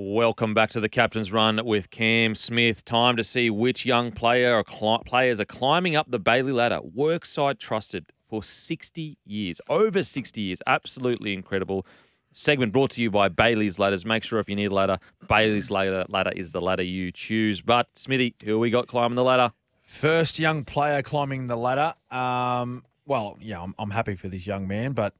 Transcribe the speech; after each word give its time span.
Welcome 0.00 0.54
back 0.54 0.70
to 0.70 0.80
the 0.80 0.88
captain's 0.88 1.32
run 1.32 1.60
with 1.64 1.90
Cam 1.90 2.36
Smith. 2.36 2.84
Time 2.84 3.16
to 3.16 3.24
see 3.24 3.50
which 3.50 3.84
young 3.84 4.12
player 4.12 4.54
or 4.56 4.62
cli- 4.62 5.00
players 5.04 5.40
are 5.40 5.44
climbing 5.44 5.96
up 5.96 6.08
the 6.08 6.20
Bailey 6.20 6.52
ladder. 6.52 6.78
Workside 6.94 7.58
trusted 7.58 8.06
for 8.28 8.40
60 8.40 9.18
years, 9.26 9.60
over 9.68 10.04
60 10.04 10.40
years. 10.40 10.60
Absolutely 10.68 11.32
incredible. 11.32 11.84
Segment 12.30 12.72
brought 12.72 12.92
to 12.92 13.02
you 13.02 13.10
by 13.10 13.28
Bailey's 13.28 13.80
Ladders. 13.80 14.04
Make 14.04 14.22
sure 14.22 14.38
if 14.38 14.48
you 14.48 14.54
need 14.54 14.70
a 14.70 14.74
ladder, 14.74 15.00
Bailey's 15.26 15.68
ladder, 15.68 16.04
ladder 16.08 16.30
is 16.36 16.52
the 16.52 16.60
ladder 16.60 16.84
you 16.84 17.10
choose. 17.10 17.60
But 17.60 17.88
Smithy, 17.96 18.36
who 18.44 18.60
we 18.60 18.70
got 18.70 18.86
climbing 18.86 19.16
the 19.16 19.24
ladder? 19.24 19.52
First 19.82 20.38
young 20.38 20.64
player 20.64 21.02
climbing 21.02 21.48
the 21.48 21.56
ladder. 21.56 21.94
Um, 22.16 22.84
well, 23.04 23.36
yeah, 23.40 23.60
I'm, 23.60 23.74
I'm 23.80 23.90
happy 23.90 24.14
for 24.14 24.28
this 24.28 24.46
young 24.46 24.68
man, 24.68 24.92
but 24.92 25.14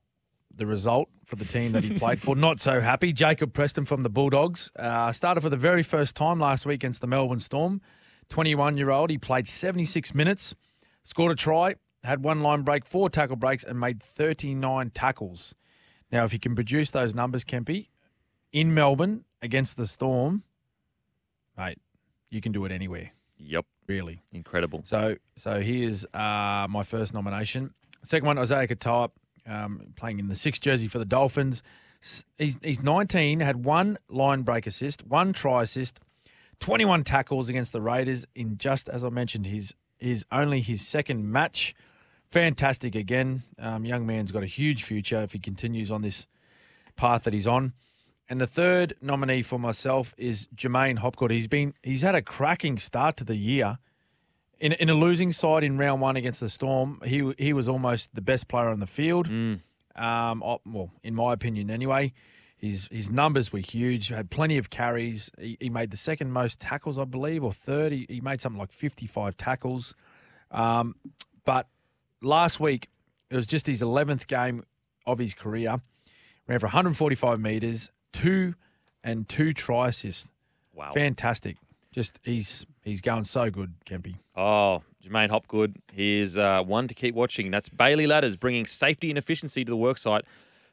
the 0.59 0.67
result 0.67 1.09
for 1.25 1.37
the 1.37 1.45
team 1.45 1.73
that 1.73 1.85
he 1.85 1.99
played 1.99 2.21
for, 2.21 2.37
not 2.37 2.61
so 2.61 2.81
happy. 2.81 3.13
Jacob 3.13 3.53
Preston 3.55 3.85
from 3.85 4.03
the 4.03 4.11
Bulldogs 4.11 4.71
uh, 4.77 5.11
started 5.13 5.41
for 5.41 5.51
the 5.51 5.57
very 5.57 5.83
first 5.83 6.15
time 6.15 6.39
last 6.39 6.67
week 6.67 6.77
against 6.77 7.01
the 7.01 7.07
Melbourne 7.07 7.41
Storm. 7.41 7.81
21 8.29 8.77
year 8.77 8.91
old. 8.91 9.11
He 9.11 9.19
played 9.19 9.49
76 9.49 10.15
minutes, 10.15 10.55
scored 11.03 11.33
a 11.33 11.35
try, 11.35 11.77
had 12.05 12.23
one 12.23 12.43
line 12.43 12.63
break, 12.63 12.85
four 12.85 13.09
tackle 13.09 13.37
breaks, 13.37 13.65
and 13.65 13.81
made 13.81 14.03
39 14.03 14.91
tackles. 14.91 15.55
Now, 16.13 16.25
if 16.25 16.33
you 16.33 16.39
can 16.39 16.55
produce 16.55 16.91
those 16.91 17.15
numbers, 17.15 17.45
Kempy, 17.45 17.89
in 18.53 18.75
Melbourne 18.75 19.25
against 19.43 19.77
the 19.77 19.87
Storm, 19.87 20.43
mate, 21.57 21.79
you 22.31 22.41
can 22.41 22.53
do 22.53 22.65
it 22.65 22.73
anywhere. 22.73 23.13
Yep. 23.39 23.67
Really. 23.87 24.23
Incredible. 24.33 24.83
So 24.85 25.17
so 25.37 25.61
here's 25.61 26.05
uh, 26.07 26.67
my 26.69 26.83
first 26.83 27.15
nomination. 27.15 27.73
Second 28.05 28.27
one, 28.27 28.39
Isaiah 28.39 28.67
Katoa, 28.69 29.11
um, 29.49 29.93
playing 29.97 30.19
in 30.19 30.29
the 30.29 30.37
sixth 30.37 30.63
jersey 30.63 30.89
for 30.89 30.99
the 30.99 31.05
Dolphins. 31.05 31.63
He's, 32.39 32.59
he's 32.63 32.81
19, 32.81 33.41
had 33.41 33.65
one 33.65 33.99
line 34.09 34.43
break 34.43 34.67
assist, 34.67 35.05
one 35.07 35.33
try 35.33 35.63
assist, 35.63 36.01
21 36.61 37.05
tackles 37.05 37.49
against 37.49 37.73
the 37.73 37.81
Raiders 37.81 38.27
in 38.35 38.59
just, 38.59 38.89
as 38.89 39.05
I 39.05 39.09
mentioned, 39.09 39.47
his, 39.47 39.75
his 39.99 40.25
only 40.31 40.61
his 40.61 40.87
second 40.87 41.31
match. 41.31 41.75
Fantastic 42.27 42.95
again. 42.95 43.43
Um, 43.59 43.85
young 43.85 44.07
man's 44.07 44.33
got 44.33 44.43
a 44.43 44.47
huge 44.47 44.85
future 44.85 45.23
if 45.23 45.33
he 45.33 45.39
continues 45.39 45.91
on 45.91 46.03
this 46.03 46.27
path 46.97 47.25
that 47.25 47.33
he's 47.33 47.47
on. 47.47 47.73
And 48.29 48.41
the 48.41 48.47
third 48.47 48.95
nominee 49.01 49.43
for 49.43 49.59
myself 49.59 50.15
is 50.19 50.49
J'maine 50.55 50.99
Hopgood. 50.99 51.31
He's 51.31 51.47
been 51.47 51.73
he's 51.83 52.03
had 52.03 52.15
a 52.15 52.21
cracking 52.21 52.79
start 52.79 53.17
to 53.17 53.25
the 53.25 53.37
year. 53.37 53.79
In, 54.61 54.73
in 54.73 54.91
a 54.91 54.95
losing 54.95 55.31
side 55.31 55.63
in 55.63 55.79
round 55.79 56.01
one 56.01 56.17
against 56.17 56.41
the 56.41 56.49
Storm, 56.49 57.01
he 57.05 57.33
he 57.39 57.53
was 57.53 57.69
almost 57.69 58.15
the 58.15 58.21
best 58.21 58.49
player 58.49 58.69
on 58.69 58.81
the 58.81 58.87
field. 58.87 59.29
Um, 59.95 60.43
oh, 60.43 60.61
well, 60.67 60.91
in 61.03 61.15
my 61.15 61.33
opinion, 61.33 61.71
anyway. 61.71 62.13
His 62.57 62.89
his 62.91 63.09
numbers 63.09 63.53
were 63.53 63.61
huge. 63.61 64.09
Had 64.09 64.31
plenty 64.31 64.59
of 64.59 64.69
carries. 64.69 65.31
He, 65.39 65.57
he 65.61 65.71
made 65.71 65.93
the 65.93 65.97
second 65.97 66.33
most 66.33 66.59
tackles, 66.59 66.99
I 66.99 67.05
believe, 67.05 67.45
or 67.45 67.53
third. 67.53 67.93
He, 67.93 68.05
he 68.09 68.21
made 68.21 68.41
something 68.41 68.59
like 68.59 68.73
fifty 68.73 69.07
five 69.07 69.37
tackles. 69.37 69.95
Um, 70.51 70.97
but 71.45 71.69
last 72.21 72.59
week 72.59 72.89
it 73.31 73.37
was 73.37 73.47
just 73.47 73.69
his 73.69 73.81
eleventh 73.81 74.27
game 74.27 74.65
of 75.07 75.21
his 75.21 75.35
career. 75.35 75.81
Ran 76.49 76.59
for 76.59 76.67
145 76.67 77.39
meters, 77.39 77.91
two 78.13 78.55
and 79.05 79.29
two 79.29 79.53
try 79.53 79.89
assists. 79.89 80.33
Wow. 80.73 80.93
Fantastic. 80.93 81.57
Just 81.93 82.19
he's 82.25 82.67
he's 82.89 83.01
going 83.01 83.25
so 83.25 83.51
good, 83.51 83.73
Kempy. 83.87 84.17
Oh, 84.37 84.83
J'maine 85.05 85.31
Hopgood. 85.31 85.77
He 85.93 86.21
is 86.21 86.37
uh, 86.37 86.63
one 86.65 86.89
to 86.89 86.95
keep 86.95 87.15
watching. 87.15 87.51
That's 87.51 87.69
Bailey 87.69 88.07
Ladders 88.07 88.37
bringing 88.37 88.67
safety 88.67 89.11
and 89.11 89.19
efficiency 89.19 89.65
to 89.65 89.71
the 89.71 89.77
worksite 89.77 90.23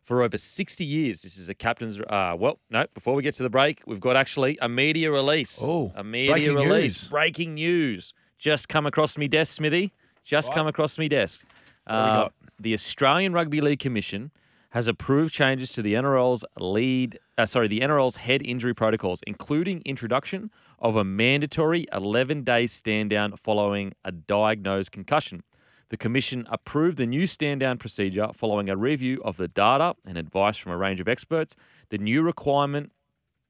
for 0.01 0.21
over 0.21 0.37
60 0.37 0.83
years. 0.85 1.21
This 1.21 1.37
is 1.37 1.49
a 1.49 1.53
captain's. 1.53 1.99
Uh, 1.99 2.35
well, 2.37 2.59
no, 2.69 2.85
before 2.93 3.15
we 3.15 3.23
get 3.23 3.35
to 3.35 3.43
the 3.43 3.49
break, 3.49 3.81
we've 3.85 3.99
got 3.99 4.15
actually 4.15 4.57
a 4.61 4.69
media 4.69 5.11
release. 5.11 5.59
Oh, 5.61 5.91
a 5.95 6.03
media 6.03 6.31
breaking 6.31 6.55
release. 6.55 7.01
news. 7.03 7.07
Breaking 7.09 7.53
news. 7.55 8.13
Just 8.39 8.67
come 8.69 8.85
across 8.85 9.17
me 9.17 9.27
desk, 9.27 9.55
Smithy. 9.55 9.93
Just 10.23 10.51
come 10.53 10.67
across 10.67 10.97
me 10.97 11.07
desk. 11.07 11.41
we 11.87 11.93
Uh, 11.93 12.13
got? 12.23 12.33
the 12.59 12.73
Australian 12.73 13.33
Rugby 13.33 13.61
League 13.61 13.79
Commission 13.79 14.31
has 14.75 14.89
approved 14.89 15.33
changes 15.33 15.71
to 15.71 15.81
the 15.81 15.93
NRL's 15.93 16.43
lead, 16.59 17.17
uh, 17.37 17.45
sorry, 17.45 17.69
the 17.69 17.79
NRL's 17.79 18.17
head 18.17 18.41
injury 18.41 18.75
protocols, 18.75 19.21
including 19.25 19.81
introduction 19.85 20.51
of 20.79 20.97
a 20.97 21.03
mandatory 21.05 21.87
11-day 21.93 22.67
stand 22.67 23.09
down 23.09 23.33
following 23.37 23.93
a 24.03 24.11
diagnosed 24.11 24.91
concussion. 24.91 25.43
The 25.87 25.95
commission 25.95 26.45
approved 26.51 26.97
the 26.97 27.05
new 27.05 27.25
stand 27.25 27.61
down 27.61 27.77
procedure 27.77 28.27
following 28.35 28.67
a 28.67 28.75
review 28.75 29.21
of 29.23 29.37
the 29.37 29.47
data 29.47 29.95
and 30.05 30.17
advice 30.17 30.57
from 30.57 30.73
a 30.73 30.77
range 30.77 30.99
of 30.99 31.07
experts. 31.07 31.55
The 31.87 31.97
new 31.97 32.21
requirement 32.21 32.91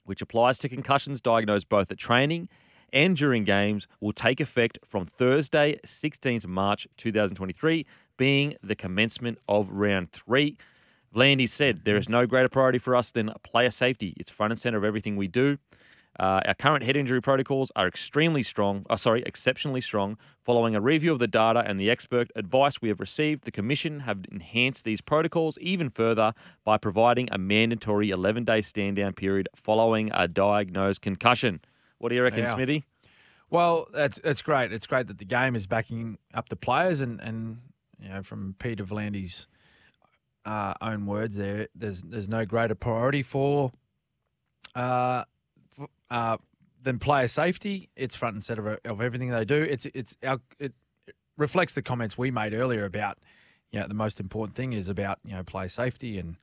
which 0.04 0.22
applies 0.22 0.60
to 0.60 0.70
concussions 0.70 1.22
diagnosed 1.22 1.70
both 1.70 1.92
at 1.92 1.98
training 1.98 2.50
and 2.94 3.18
during 3.18 3.44
games, 3.44 3.88
will 4.00 4.14
take 4.14 4.40
effect 4.40 4.78
from 4.86 5.08
Thursday, 5.08 5.80
16th 5.84 6.46
March 6.46 6.88
2023, 6.98 7.84
being 8.16 8.56
the 8.62 8.76
commencement 8.76 9.40
of 9.50 9.72
round 9.72 10.12
three. 10.12 10.56
V'landys 11.16 11.50
said, 11.50 11.82
There 11.86 11.96
is 11.96 12.10
no 12.10 12.26
greater 12.26 12.50
priority 12.50 12.80
for 12.80 12.96
us 12.96 13.12
than 13.12 13.32
player 13.44 13.72
safety. 13.72 14.14
It's 14.18 14.30
front 14.30 14.52
and 14.52 14.60
center 14.60 14.78
of 14.78 14.84
everything 14.84 15.16
we 15.16 15.28
do. 15.28 15.58
Uh, 16.18 16.40
our 16.46 16.54
current 16.54 16.84
head 16.84 16.96
injury 16.96 17.22
protocols 17.22 17.72
are 17.76 17.88
extremely 17.88 18.42
strong, 18.42 18.86
oh, 18.90 18.96
sorry, 18.96 19.22
exceptionally 19.26 19.82
strong. 19.82 20.18
Following 20.44 20.74
a 20.74 20.80
review 20.80 21.12
of 21.12 21.20
the 21.20 21.28
data 21.28 21.62
and 21.66 21.78
the 21.78 21.90
expert 21.90 22.32
advice 22.36 22.82
we 22.82 22.88
have 22.88 23.02
received, 23.02 23.44
the 23.44 23.52
Commission 23.52 24.02
have 24.02 24.20
enhanced 24.32 24.86
these 24.86 25.02
protocols 25.02 25.58
even 25.60 25.90
further 25.90 26.34
by 26.64 26.78
providing 26.78 27.28
a 27.34 27.38
mandatory 27.38 28.12
11 28.12 28.46
day 28.46 28.62
stand 28.62 28.96
down 28.96 29.12
period 29.12 29.50
following 29.56 30.10
a 30.14 30.28
diagnosed 30.28 31.02
concussion. 31.02 31.60
What 31.98 32.10
do 32.10 32.16
you 32.16 32.24
reckon, 32.24 32.42
Yeah. 32.42 32.54
Smithy? 32.54 32.86
Well, 33.50 33.88
that's 33.94 34.20
that's 34.20 34.42
great. 34.42 34.72
It's 34.72 34.88
great 34.88 35.08
that 35.08 35.18
the 35.18 35.26
game 35.26 35.56
is 35.56 35.68
backing 35.68 36.18
up 36.34 36.50
the 36.50 36.56
players, 36.56 37.02
and 37.02 37.20
and 37.22 37.60
you 38.00 38.10
know 38.10 38.24
from 38.24 38.56
Peter 38.58 38.84
V'landys' 38.84 39.46
uh, 40.46 40.74
own 40.82 41.06
words, 41.06 41.36
there 41.36 41.68
there's 41.76 42.02
there's 42.02 42.30
no 42.30 42.46
greater 42.46 42.76
priority 42.76 43.24
for 43.24 43.72
uh, 44.76 45.24
f- 45.80 45.88
uh, 46.10 46.38
than 46.82 47.00
player 47.00 47.28
safety. 47.28 47.90
It's 47.96 48.16
front 48.16 48.36
and 48.36 48.44
center 48.44 48.74
of, 48.74 48.80
of 48.86 49.02
everything 49.02 49.32
they 49.32 49.46
do. 49.46 49.62
It's 49.62 49.88
it's 49.94 50.18
our, 50.24 50.40
it 50.60 50.74
reflects 51.38 51.74
the 51.74 51.82
comments 51.82 52.18
we 52.18 52.32
made 52.32 52.54
earlier 52.54 52.86
about 52.86 53.18
you 53.72 53.80
know 53.80 53.88
the 53.88 53.94
most 53.94 54.20
important 54.20 54.56
thing 54.56 54.74
is 54.74 54.88
about 54.88 55.20
you 55.26 55.34
know 55.34 55.44
player 55.44 55.70
safety 55.70 56.20
and 56.20 56.36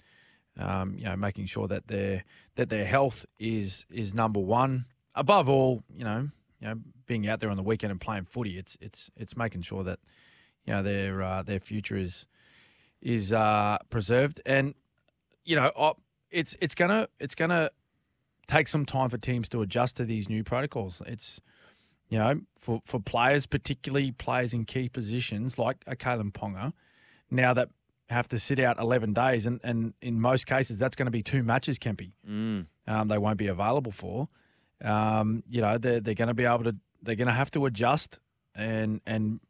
um, 0.58 0.96
you 0.98 1.04
know 1.04 1.16
making 1.16 1.46
sure 1.46 1.68
that 1.68 1.86
their 1.86 2.24
that 2.56 2.68
their 2.68 2.84
health 2.84 3.24
is 3.38 3.86
is 3.90 4.12
number 4.12 4.40
one 4.40 4.86
above 5.14 5.48
all. 5.48 5.82
You 5.94 6.04
know 6.04 6.28
you 6.60 6.68
know 6.68 6.74
being 7.06 7.28
out 7.28 7.40
there 7.40 7.50
on 7.50 7.56
the 7.56 7.62
weekend 7.62 7.90
and 7.90 8.00
playing 8.00 8.24
footy. 8.24 8.58
It's 8.58 8.76
it's 8.80 9.10
it's 9.16 9.36
making 9.36 9.62
sure 9.62 9.84
that 9.84 10.00
you 10.66 10.72
know 10.72 10.82
their 10.82 11.22
uh, 11.22 11.42
their 11.42 11.60
future 11.60 11.96
is 11.96 12.26
is 13.02 13.32
uh, 13.32 13.78
preserved 13.90 14.40
and 14.46 14.74
you 15.44 15.56
know 15.56 15.70
I- 15.78 15.92
it's 16.30 16.56
it's 16.60 16.74
gonna 16.74 17.08
it's 17.18 17.34
gonna 17.34 17.70
take 18.46 18.68
some 18.68 18.86
time 18.86 19.10
for 19.10 19.18
teams 19.18 19.48
to 19.50 19.60
adjust 19.62 19.96
to 19.98 20.04
these 20.04 20.28
new 20.28 20.42
protocols. 20.44 21.02
It's 21.06 21.40
you 22.08 22.18
know 22.18 22.40
for 22.58 22.80
for 22.84 23.00
players, 23.00 23.44
particularly 23.46 24.12
players 24.12 24.54
in 24.54 24.64
key 24.64 24.88
positions 24.88 25.58
like 25.58 25.84
a 25.86 25.94
Kalyn 25.96 26.32
Ponga, 26.32 26.72
now 27.30 27.52
that 27.54 27.68
have 28.08 28.28
to 28.28 28.38
sit 28.38 28.58
out 28.58 28.78
11 28.78 29.14
days, 29.14 29.46
and, 29.46 29.58
and 29.64 29.94
in 30.02 30.20
most 30.20 30.46
cases 30.46 30.78
that's 30.78 30.94
going 30.96 31.06
to 31.06 31.10
be 31.12 31.22
two 31.22 31.42
matches, 31.42 31.78
Kempy. 31.78 32.12
Mm. 32.28 32.66
Um, 32.86 33.08
they 33.08 33.16
won't 33.16 33.38
be 33.38 33.46
available 33.46 33.92
for. 33.92 34.28
Um, 34.84 35.42
you 35.48 35.60
know 35.60 35.78
they're 35.78 36.00
they're 36.00 36.14
going 36.14 36.28
to 36.28 36.34
be 36.34 36.44
able 36.44 36.64
to 36.64 36.76
they're 37.02 37.16
going 37.16 37.28
to 37.28 37.34
have 37.34 37.50
to 37.52 37.66
adjust 37.66 38.20
and 38.54 39.00
and 39.06 39.40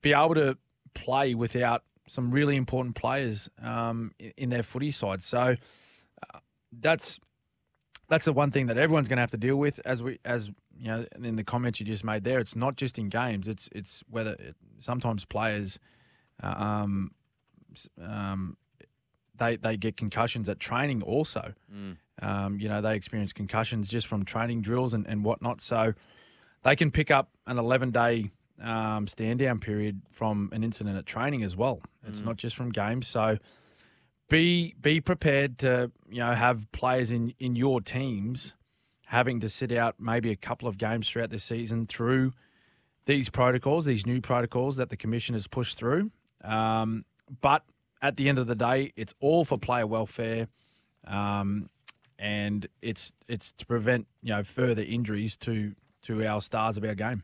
be 0.00 0.12
able 0.12 0.34
to 0.34 0.58
play 0.94 1.34
without 1.34 1.84
some 2.08 2.30
really 2.30 2.56
important 2.56 2.96
players 2.96 3.48
um, 3.62 4.12
in, 4.36 4.50
their 4.50 4.62
footy 4.62 4.90
side. 4.90 5.22
So 5.22 5.56
uh, 6.34 6.38
that's 6.72 7.20
that's 8.08 8.24
the 8.24 8.32
one 8.32 8.50
thing 8.50 8.66
that 8.66 8.76
everyone's 8.76 9.08
going 9.08 9.16
to 9.16 9.22
have 9.22 9.30
to 9.30 9.36
deal 9.36 9.56
with 9.56 9.80
as 9.84 10.02
we 10.02 10.18
as 10.24 10.48
you 10.78 10.88
know 10.88 11.06
in 11.22 11.36
the 11.36 11.44
comments 11.44 11.80
you 11.80 11.86
just 11.86 12.04
made 12.04 12.24
there. 12.24 12.40
It's 12.40 12.56
not 12.56 12.76
just 12.76 12.98
in 12.98 13.08
games. 13.08 13.48
It's 13.48 13.68
it's 13.72 14.02
whether 14.10 14.32
it, 14.32 14.56
sometimes 14.80 15.24
players 15.24 15.78
uh, 16.42 16.54
um, 16.56 17.12
um, 18.02 18.56
they 19.38 19.56
they 19.56 19.76
get 19.76 19.96
concussions 19.96 20.48
at 20.48 20.60
training 20.60 21.02
also. 21.02 21.54
Mm. 21.72 21.96
Um, 22.20 22.60
you 22.60 22.68
know, 22.68 22.80
they 22.80 22.94
experience 22.94 23.32
concussions 23.32 23.88
just 23.88 24.06
from 24.06 24.24
training 24.24 24.62
drills 24.62 24.94
and, 24.94 25.06
and 25.06 25.24
whatnot. 25.24 25.60
So 25.60 25.94
they 26.62 26.76
can 26.76 26.90
pick 26.90 27.10
up 27.10 27.30
an 27.46 27.58
11 27.58 27.90
day 27.90 28.30
um, 28.62 29.06
stand 29.06 29.40
down 29.40 29.58
period 29.58 30.00
from 30.10 30.50
an 30.52 30.62
incident 30.64 30.96
at 30.96 31.06
training 31.06 31.42
as 31.42 31.56
well. 31.56 31.80
It's 32.06 32.22
not 32.22 32.36
just 32.36 32.56
from 32.56 32.70
games. 32.70 33.06
So 33.06 33.38
be 34.28 34.74
be 34.80 35.00
prepared 35.00 35.58
to 35.58 35.90
you 36.08 36.20
know 36.20 36.32
have 36.32 36.70
players 36.72 37.12
in 37.12 37.34
in 37.38 37.54
your 37.54 37.80
teams 37.80 38.54
having 39.06 39.40
to 39.40 39.48
sit 39.48 39.70
out 39.70 39.96
maybe 39.98 40.30
a 40.30 40.36
couple 40.36 40.66
of 40.66 40.78
games 40.78 41.08
throughout 41.08 41.28
the 41.28 41.38
season 41.38 41.86
through 41.86 42.32
these 43.04 43.28
protocols, 43.28 43.84
these 43.84 44.06
new 44.06 44.22
protocols 44.22 44.78
that 44.78 44.88
the 44.88 44.96
commission 44.96 45.34
has 45.34 45.46
pushed 45.46 45.76
through. 45.76 46.10
Um, 46.42 47.04
but 47.42 47.62
at 48.00 48.16
the 48.16 48.28
end 48.28 48.38
of 48.38 48.46
the 48.46 48.54
day, 48.54 48.92
it's 48.96 49.12
all 49.20 49.44
for 49.44 49.58
player 49.58 49.86
welfare, 49.86 50.48
um, 51.06 51.68
and 52.18 52.66
it's 52.80 53.12
it's 53.28 53.52
to 53.52 53.66
prevent 53.66 54.06
you 54.22 54.32
know 54.32 54.42
further 54.42 54.82
injuries 54.82 55.36
to 55.38 55.74
to 56.02 56.26
our 56.26 56.40
stars 56.40 56.76
of 56.76 56.84
our 56.84 56.94
game. 56.94 57.22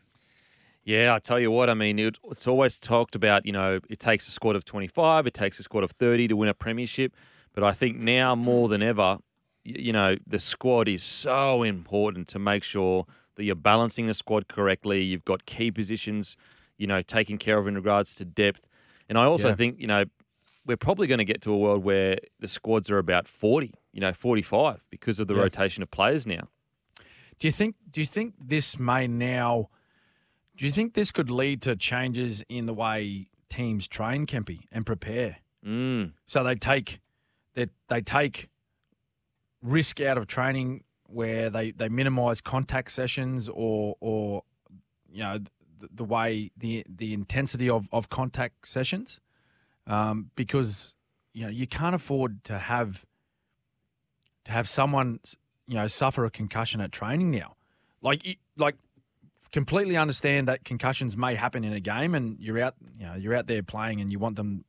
Yeah, 0.89 1.15
I 1.15 1.19
tell 1.19 1.39
you 1.39 1.51
what, 1.51 1.69
I 1.69 1.75
mean, 1.75 1.99
it, 1.99 2.19
it's 2.31 2.47
always 2.47 2.79
talked 2.79 3.15
about, 3.15 3.45
you 3.45 3.53
know, 3.53 3.79
it 3.91 3.99
takes 3.99 4.27
a 4.27 4.31
squad 4.31 4.57
of 4.57 4.65
25, 4.65 5.27
it 5.27 5.35
takes 5.35 5.59
a 5.59 5.63
squad 5.63 5.85
of 5.85 5.91
30 5.91 6.29
to 6.29 6.35
win 6.35 6.49
a 6.49 6.55
premiership. 6.55 7.15
But 7.53 7.63
I 7.63 7.73
think 7.73 7.99
now 7.99 8.35
more 8.35 8.69
than 8.69 8.81
ever, 8.83 9.19
you 9.65 9.93
know, 9.93 10.17
the 10.27 10.39
squad 10.39 10.89
is 10.89 11.03
so 11.03 11.63
important 11.63 12.27
to 12.29 12.39
make 12.39 12.65
sure 12.65 13.05
that 13.35 13.45
you're 13.45 13.55
balancing 13.55 14.07
the 14.07 14.15
squad 14.15 14.49
correctly. 14.49 15.03
You've 15.03 15.27
got 15.27 15.45
key 15.45 15.71
positions, 15.71 16.39
you 16.79 16.87
know, 16.87 17.03
taken 17.03 17.37
care 17.37 17.59
of 17.59 17.69
in 17.69 17.75
regards 17.75 18.15
to 18.15 18.25
depth. 18.25 18.67
And 19.11 19.19
I 19.19 19.25
also 19.27 19.49
Yeah. 19.51 19.57
think, 19.57 19.79
you 19.79 19.87
know, 19.87 20.07
we're 20.65 20.79
probably 20.79 21.07
going 21.07 21.19
to 21.19 21.25
get 21.27 21.43
to 21.43 21.53
a 21.53 21.59
world 21.59 21.85
where 21.85 22.17
the 22.41 22.49
squads 22.49 22.89
are 22.89 22.97
about 22.97 23.29
40, 23.29 23.75
you 23.93 24.01
know, 24.01 24.15
45 24.15 24.87
because 24.89 25.21
of 25.21 25.29
the 25.29 25.35
Yeah. 25.35 25.43
rotation 25.43 25.83
of 25.83 25.91
players 25.91 26.27
now. 26.27 26.49
Do 27.39 27.47
you 27.47 27.53
think? 27.53 27.75
Do 27.91 28.01
you 28.01 28.07
think 28.07 28.37
this 28.41 28.79
may 28.79 29.07
now? 29.07 29.69
Do 30.59 30.67
you 30.67 30.73
think 30.73 30.95
this 30.95 31.13
could 31.13 31.31
lead 31.31 31.63
to 31.63 31.77
changes 31.77 32.43
in 32.49 32.67
the 32.67 32.75
way 32.75 33.29
teams 33.49 33.87
train, 33.87 34.27
Kempy, 34.27 34.63
and 34.73 34.85
prepare? 34.85 35.37
Mm. 35.65 36.13
So 36.27 36.43
they 36.43 36.57
take 36.57 37.01
they 37.55 37.69
they 37.89 38.01
take 38.01 38.49
risk 39.63 40.01
out 40.01 40.19
of 40.19 40.27
training 40.27 40.83
where 41.07 41.49
they 41.49 41.71
they 41.71 41.89
minimise 41.89 42.41
contact 42.41 42.91
sessions 42.91 43.49
or 43.49 43.97
or 44.01 44.43
you 45.09 45.23
know 45.23 45.39
the, 45.79 45.89
the 45.95 46.05
way 46.05 46.51
the 46.57 46.85
the 46.89 47.15
intensity 47.15 47.71
of 47.71 47.89
of 47.93 48.09
contact 48.09 48.67
sessions 48.67 49.21
um, 49.87 50.33
because 50.35 50.93
you 51.35 51.45
know 51.45 51.51
you 51.51 51.69
can't 51.69 51.95
afford 51.95 52.43
to 52.45 52.59
have 52.59 53.07
to 54.45 54.51
have 54.51 54.69
someone 54.69 55.21
you 55.69 55.75
know 55.75 55.87
suffer 55.87 56.25
a 56.25 56.31
concussion 56.31 56.81
at 56.81 56.91
training 56.91 57.31
now 57.31 57.55
like 58.03 58.39
like 58.57 58.75
completely 59.53 59.97
understand 59.97 60.49
that 60.49 60.65
concussions 60.65 61.17
may 61.17 61.35
happen 61.35 61.65
in 61.65 61.73
a 61.73 61.81
game 61.81 62.15
and 62.15 62.39
you're 62.39 62.61
out 62.61 62.75
you 62.99 63.07
know 63.07 63.15
you're 63.15 63.35
out 63.35 63.47
there 63.47 63.63
playing 63.63 64.01
and 64.01 64.11
you 64.11 64.19
want 64.19 64.37
them 64.37 64.65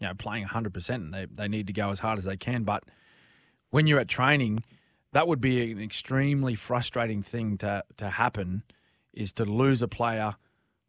you 0.00 0.06
know 0.06 0.14
playing 0.14 0.44
100% 0.44 0.90
and 0.90 1.14
they, 1.14 1.26
they 1.26 1.48
need 1.48 1.66
to 1.66 1.72
go 1.72 1.90
as 1.90 2.00
hard 2.00 2.18
as 2.18 2.24
they 2.24 2.36
can 2.36 2.64
but 2.64 2.84
when 3.70 3.86
you're 3.86 4.00
at 4.00 4.08
training 4.08 4.62
that 5.12 5.28
would 5.28 5.40
be 5.40 5.70
an 5.70 5.80
extremely 5.80 6.54
frustrating 6.54 7.22
thing 7.22 7.56
to 7.58 7.84
to 7.96 8.10
happen 8.10 8.62
is 9.12 9.32
to 9.32 9.44
lose 9.44 9.82
a 9.82 9.88
player 9.88 10.34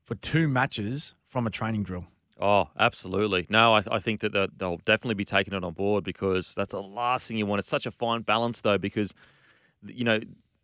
for 0.03 0.15
two 0.15 0.47
matches 0.47 1.15
from 1.27 1.45
a 1.45 1.49
training 1.49 1.83
drill 1.83 2.05
Oh, 2.39 2.67
absolutely. 2.77 3.47
No, 3.49 3.75
I, 3.75 3.83
I 3.89 3.99
think 3.99 4.19
that 4.19 4.33
they'll 4.57 4.81
definitely 4.83 5.13
be 5.13 5.23
taking 5.23 5.53
it 5.53 5.63
on 5.63 5.73
board 5.73 6.03
because 6.03 6.53
that's 6.53 6.73
the 6.73 6.81
last 6.81 7.27
thing 7.27 7.37
you 7.37 7.45
want. 7.45 7.59
It's 7.59 7.69
such 7.69 7.85
a 7.85 7.91
fine 7.91 8.23
balance, 8.23 8.59
though, 8.59 8.77
because, 8.77 9.13
you 9.85 10.03
know, 10.03 10.19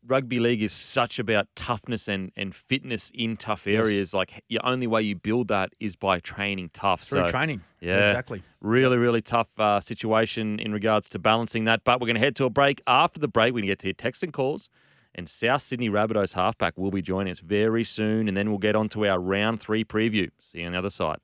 rugby 0.07 0.39
league 0.39 0.62
is 0.62 0.74
such 0.74 1.19
about 1.19 1.48
toughness 1.56 2.07
and, 2.07 2.31
and 2.36 2.56
fitness 2.56 3.12
in 3.13 3.38
tough 3.38 3.68
Yes. 3.68 3.77
areas. 3.86 4.13
Like, 4.13 4.44
the 4.50 4.59
only 4.63 4.88
way 4.88 5.01
you 5.03 5.15
build 5.15 5.48
that 5.50 5.74
is 5.80 5.95
by 5.95 6.19
training 6.19 6.71
tough. 6.74 7.01
through 7.03 7.27
so, 7.27 7.31
training 7.31 7.62
yeah. 7.80 8.07
exactly 8.09 8.44
really, 8.62 8.98
really 8.98 9.21
tough 9.21 9.48
uh, 9.59 9.80
situation 9.80 10.59
in 10.59 10.71
regards 10.71 11.09
to 11.09 11.19
balancing 11.19 11.65
that. 11.65 11.83
But 11.83 12.00
we're 12.00 12.07
going 12.07 12.15
to 12.15 12.21
head 12.21 12.36
to 12.38 12.45
a 12.45 12.50
break. 12.50 12.81
After 12.88 13.19
the 13.19 13.27
break, 13.27 13.53
we're 13.53 13.59
going 13.59 13.63
to 13.63 13.71
get 13.71 13.80
to 13.80 13.88
your 13.88 13.94
text 13.95 14.24
and 14.24 14.31
calls. 14.33 14.69
And 15.15 15.27
South 15.27 15.62
Sydney 15.62 15.89
Rabbitohs 15.89 16.33
halfback 16.33 16.77
will 16.77 16.92
be 16.92 17.01
joining 17.01 17.31
us 17.31 17.39
very 17.39 17.83
soon. 17.83 18.27
And 18.27 18.38
then 18.38 18.50
we'll 18.50 18.59
get 18.59 18.75
on 18.75 18.88
to 18.89 19.07
our 19.07 19.19
round 19.19 19.59
three 19.59 19.83
preview. 19.83 20.30
See 20.39 20.59
you 20.59 20.68
on 20.68 20.71
the 20.74 20.77
other 20.77 20.89
side. 20.89 21.18